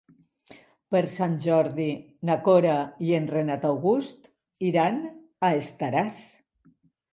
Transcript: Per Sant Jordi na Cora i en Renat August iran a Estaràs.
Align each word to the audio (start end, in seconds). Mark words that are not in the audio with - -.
Per 0.95 1.01
Sant 1.15 1.35
Jordi 1.43 1.85
na 2.31 2.37
Cora 2.47 2.79
i 3.09 3.13
en 3.19 3.29
Renat 3.35 3.69
August 3.73 4.27
iran 4.73 5.01
a 5.51 5.55
Estaràs. 5.63 6.27